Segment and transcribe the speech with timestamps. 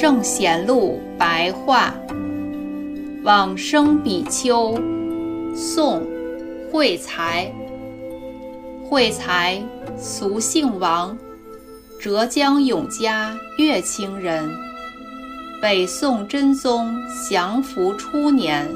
[0.00, 1.92] 圣贤录白话，
[3.22, 4.74] 往生比丘，
[5.54, 6.02] 宋，
[6.72, 7.52] 慧才。
[8.82, 9.62] 慧才，
[9.98, 11.14] 俗姓王，
[12.00, 14.50] 浙江永嘉乐清人。
[15.60, 18.66] 北宋真宗祥符初年，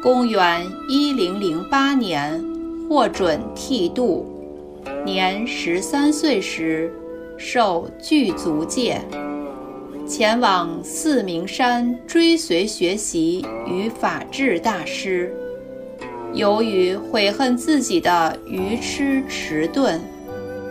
[0.00, 2.40] 公元一零零八年，
[2.88, 4.24] 获准剃度，
[5.04, 6.88] 年十三岁时。
[7.38, 8.98] 受具足戒，
[10.06, 15.34] 前往四明山追随学习与法智大师。
[16.32, 19.98] 由于悔恨自己的愚痴迟钝，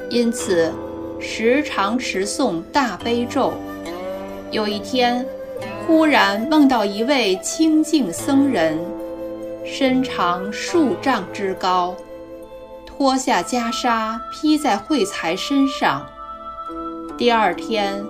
[0.09, 0.71] 因此
[1.19, 3.53] 时常持诵大悲咒。
[4.51, 5.25] 有一天，
[5.85, 8.79] 忽然梦到一位清净僧人，
[9.65, 11.93] 身长数丈之高，
[12.85, 16.05] 脱下袈裟披在慧才身上。
[17.17, 18.03] 第二天，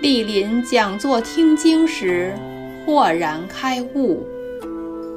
[0.00, 2.32] 莅临讲座听经时，
[2.86, 4.24] 豁然开悟。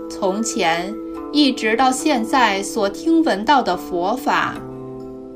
[0.10, 0.92] 从前
[1.32, 4.56] 一直到现在所听闻到的佛法，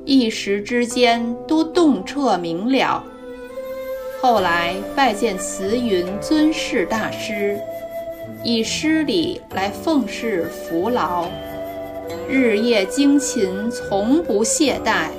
[0.04, 3.04] 一时之间都洞彻明了。
[4.20, 7.56] 后来拜见慈云尊士大师，
[8.44, 11.28] 以施礼来奉事扶劳，
[12.28, 15.10] 日夜精勤，从不懈怠。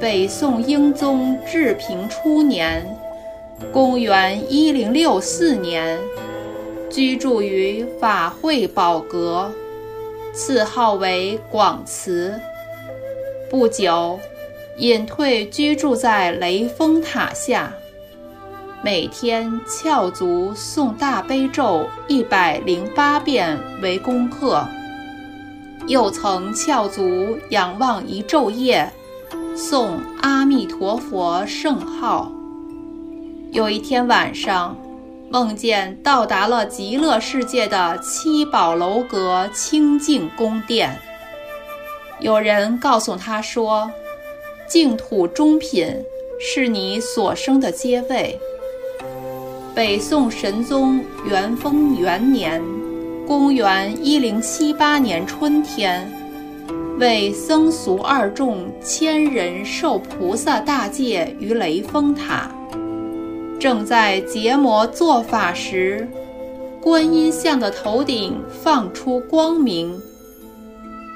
[0.00, 2.84] 北宋英宗治平初年，
[3.72, 5.98] 公元一零六四年，
[6.90, 9.50] 居住于法会宝阁，
[10.32, 12.38] 赐号为广慈。
[13.50, 14.18] 不久，
[14.78, 17.72] 隐退居住在雷峰塔下，
[18.82, 24.66] 每天翘足诵大悲咒一百零八遍为功课，
[25.86, 28.90] 又曾翘足仰望一昼夜。
[29.54, 32.32] 诵阿弥陀佛圣号。
[33.52, 34.74] 有一天晚上，
[35.28, 40.98] 梦见到达了极乐世界的七宝楼阁清净宫殿。
[42.18, 43.90] 有人告诉他说
[44.66, 45.94] ：“净土中品
[46.40, 48.40] 是你所生的阶位。”
[49.76, 52.62] 北宋神宗元丰元年，
[53.26, 56.10] 公元一零七八年春天。
[56.98, 62.50] 为僧俗二众千人受菩萨大戒于雷峰塔，
[63.62, 66.08] 正在结魔做法时，
[66.80, 70.02] 观音像的头顶放出光明，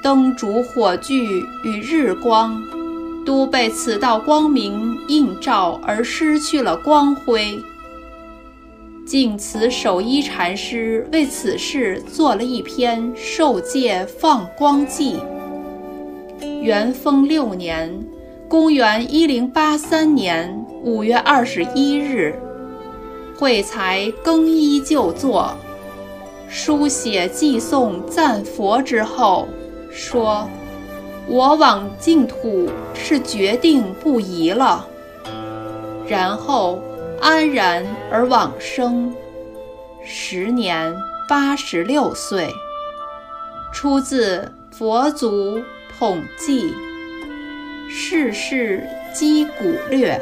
[0.01, 1.25] 灯烛火炬
[1.65, 2.57] 与日光
[3.25, 7.59] 都被此道光明映照而失去了光辉。
[9.05, 15.19] 净慈守一禅师为此事做了一篇受戒放光记。
[16.61, 17.93] 元丰六年，
[18.49, 22.33] 公元一零八三年五月二十一日，
[23.37, 25.53] 慧才更衣就坐，
[26.47, 29.49] 书写寄送赞佛之后，
[29.91, 30.47] 说
[31.27, 34.87] ：“我往净土是决定不移了。”
[36.07, 36.81] 然后
[37.19, 39.13] 安然而往生，
[40.05, 40.95] 时年
[41.27, 42.47] 八十六岁。
[43.73, 45.59] 出自佛祖。
[45.99, 46.75] 统计
[47.89, 48.83] 世事
[49.13, 50.19] 击鼓略。